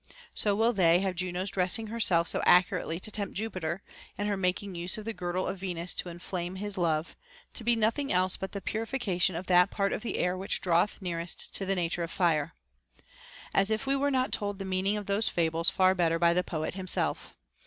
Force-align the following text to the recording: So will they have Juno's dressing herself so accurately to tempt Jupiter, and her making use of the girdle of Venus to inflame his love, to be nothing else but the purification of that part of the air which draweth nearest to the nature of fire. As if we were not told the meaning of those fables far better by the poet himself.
So 0.33 0.55
will 0.55 0.73
they 0.73 1.01
have 1.01 1.13
Juno's 1.13 1.51
dressing 1.51 1.85
herself 1.85 2.27
so 2.27 2.41
accurately 2.43 2.99
to 2.99 3.11
tempt 3.11 3.35
Jupiter, 3.35 3.83
and 4.17 4.27
her 4.27 4.35
making 4.35 4.73
use 4.73 4.97
of 4.97 5.05
the 5.05 5.13
girdle 5.13 5.45
of 5.47 5.59
Venus 5.59 5.93
to 5.93 6.09
inflame 6.09 6.55
his 6.55 6.75
love, 6.75 7.15
to 7.53 7.63
be 7.63 7.75
nothing 7.75 8.11
else 8.11 8.35
but 8.35 8.51
the 8.53 8.61
purification 8.61 9.35
of 9.35 9.45
that 9.45 9.69
part 9.69 9.93
of 9.93 10.01
the 10.01 10.17
air 10.17 10.35
which 10.35 10.59
draweth 10.59 11.03
nearest 11.03 11.53
to 11.55 11.67
the 11.67 11.75
nature 11.75 12.01
of 12.01 12.09
fire. 12.09 12.53
As 13.53 13.69
if 13.69 13.85
we 13.85 13.95
were 13.95 14.09
not 14.09 14.31
told 14.31 14.57
the 14.57 14.65
meaning 14.65 14.97
of 14.97 15.05
those 15.05 15.29
fables 15.29 15.69
far 15.69 15.93
better 15.93 16.17
by 16.17 16.33
the 16.33 16.43
poet 16.43 16.73
himself. 16.73 17.35